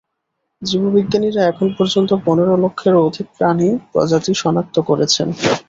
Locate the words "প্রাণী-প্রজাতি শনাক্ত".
3.37-4.75